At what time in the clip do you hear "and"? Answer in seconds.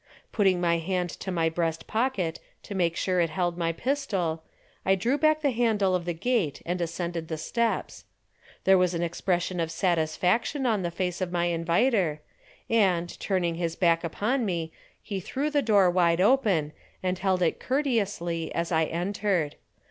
6.65-6.81, 12.67-13.09, 17.03-17.19